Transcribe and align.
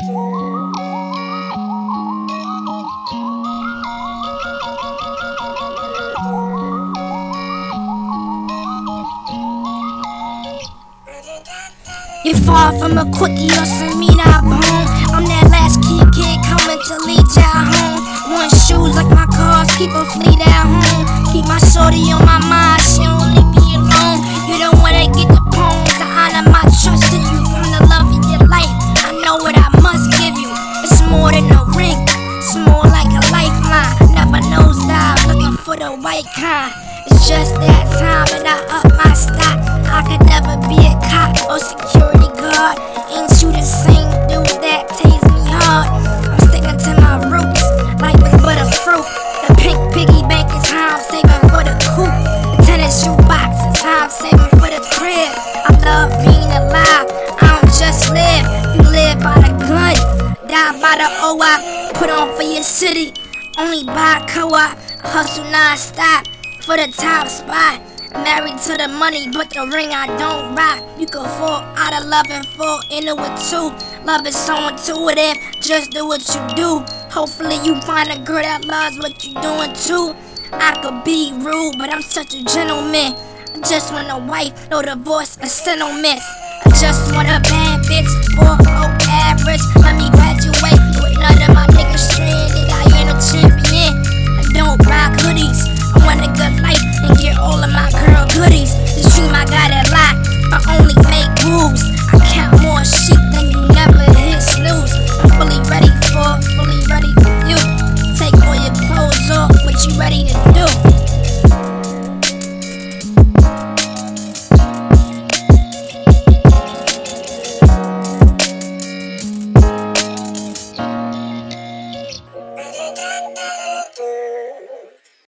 You're 0.00 0.10
far 12.46 12.78
from 12.78 12.98
a 12.98 13.10
quickie 13.10 13.50
or 13.50 13.66
meat 13.98 14.14
I 14.22 14.38
bone. 14.46 14.86
I'm 15.10 15.26
that 15.26 15.50
last 15.50 15.82
kid, 15.82 16.06
kid 16.14 16.38
coming 16.46 16.78
to 16.78 16.94
lead 17.02 17.26
ya 17.34 17.66
home. 17.66 17.98
One 18.32 18.50
shoes 18.50 18.94
like 18.94 19.10
my 19.10 19.26
cars, 19.26 19.66
keep 19.78 19.90
a 19.90 20.04
fleet 20.14 20.38
at 20.38 20.62
home. 20.62 21.06
Keep 21.32 21.46
my 21.46 21.58
shorty 21.58 22.12
on 22.12 22.24
my 22.24 22.38
mind, 22.46 22.82
she 22.82 23.02
don't 23.02 23.27
Than 31.38 31.54
a 31.54 31.62
ring, 31.78 32.02
more 32.66 32.82
like 32.90 33.14
a 33.14 33.22
lifeline. 33.30 33.94
Never 34.10 34.42
nosedive, 34.50 35.22
looking 35.30 35.56
for 35.62 35.76
the 35.78 35.94
white 35.94 36.26
kind. 36.34 36.74
It's 37.06 37.30
just 37.30 37.54
that 37.62 37.86
time 37.94 38.26
and 38.34 38.42
I 38.42 38.58
up 38.74 38.90
my 38.98 39.14
stock. 39.14 39.54
I 39.86 40.02
could 40.02 40.26
never 40.26 40.58
be 40.66 40.82
a 40.82 40.98
cop 40.98 41.38
or 41.46 41.62
security 41.62 42.26
guard. 42.42 42.82
Ain't 43.14 43.30
you 43.38 43.54
the 43.54 43.62
same 43.62 44.10
dude 44.26 44.50
that 44.66 44.90
tastes 44.98 45.30
me 45.30 45.46
hard? 45.62 45.86
I'm 46.26 46.42
sticking 46.50 46.74
to 46.74 46.90
my 46.98 47.22
roots. 47.30 47.62
Life 48.02 48.18
is 48.18 48.34
but 48.42 48.58
a 48.58 48.66
fruit. 48.82 49.06
The 49.46 49.54
pink 49.62 49.78
piggy 49.94 50.26
bank 50.26 50.50
is 50.50 50.66
I'm 50.74 50.98
saving 51.06 51.54
for 51.54 51.62
the 51.62 51.78
coupe. 51.94 52.18
The 52.58 52.66
tennis 52.66 52.98
shoe 52.98 53.14
box 53.30 53.62
is 53.62 53.78
how 53.78 54.10
saving 54.10 54.50
for 54.58 54.74
the 54.74 54.82
crib. 54.98 55.30
I 55.30 55.70
love 55.86 56.10
being 56.18 56.50
alive. 56.50 57.06
I 57.38 57.62
don't 57.62 57.70
just 57.78 58.10
live. 58.10 58.42
You 58.74 58.90
live 58.90 59.22
by 59.22 59.38
the 59.38 59.47
die 60.72 60.80
by 60.80 60.94
the 60.96 61.08
OI. 61.24 61.92
Put 61.94 62.10
on 62.10 62.34
for 62.36 62.42
your 62.42 62.62
city. 62.62 63.12
Only 63.58 63.84
by 63.84 64.24
co-op. 64.28 64.76
Hustle 65.02 65.44
non-stop 65.44 66.26
for 66.62 66.76
the 66.76 66.92
top 66.96 67.28
spot. 67.28 67.82
Married 68.12 68.58
to 68.62 68.76
the 68.76 68.88
money, 68.88 69.28
but 69.32 69.50
the 69.50 69.66
ring 69.66 69.90
I 69.92 70.06
don't 70.18 70.54
rock. 70.54 70.82
You 70.98 71.06
can 71.06 71.24
fall 71.38 71.62
out 71.76 71.92
of 71.92 72.08
love 72.08 72.26
and 72.30 72.46
fall 72.56 72.80
into 72.90 73.14
it 73.14 73.34
too. 73.50 73.72
Love 74.04 74.26
is 74.26 74.36
so 74.36 74.56
intuitive, 74.68 75.36
just 75.60 75.90
do 75.90 76.06
what 76.06 76.26
you 76.26 76.56
do. 76.56 76.80
Hopefully, 77.10 77.56
you 77.64 77.78
find 77.82 78.10
a 78.10 78.18
girl 78.24 78.42
that 78.42 78.64
loves 78.64 78.98
what 78.98 79.12
you're 79.22 79.40
doing 79.42 79.74
too. 79.74 80.16
I 80.52 80.72
could 80.80 81.04
be 81.04 81.32
rude, 81.36 81.76
but 81.78 81.92
I'm 81.92 82.02
such 82.02 82.34
a 82.34 82.42
gentleman. 82.44 83.12
I 83.54 83.60
just 83.68 83.92
want 83.92 84.08
a 84.10 84.18
wife, 84.26 84.70
no 84.70 84.80
divorce, 84.80 85.36
a 85.42 85.46
settlement. 85.46 86.20
I 86.64 86.70
just 86.80 87.14
want 87.14 87.28
a 87.28 87.40
bad 87.44 87.84
bitch 87.84 88.08
for 88.36 88.56
oh 88.56 88.98
average. 89.28 89.60
Let 89.76 89.96
me 89.96 90.08
graduate 90.10 90.47